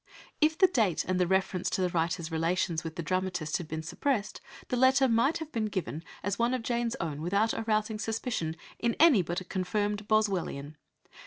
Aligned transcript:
If 0.41 0.57
the 0.57 0.65
date 0.65 1.05
and 1.07 1.19
the 1.19 1.27
reference 1.27 1.69
to 1.69 1.79
the 1.81 1.89
writer's 1.89 2.31
relations 2.31 2.83
with 2.83 2.95
the 2.95 3.03
dramatist 3.03 3.57
had 3.57 3.67
been 3.67 3.83
suppressed 3.83 4.41
the 4.69 4.75
letter 4.75 5.07
might 5.07 5.37
have 5.37 5.51
been 5.51 5.67
given 5.67 6.03
as 6.23 6.39
one 6.39 6.55
of 6.55 6.63
Jane's 6.63 6.95
own 6.95 7.21
without 7.21 7.53
arousing 7.53 7.99
suspicion 7.99 8.55
in 8.79 8.95
any 8.99 9.21
but 9.21 9.41
a 9.41 9.45
confirmed 9.45 10.07
"Boswellian." 10.07 10.73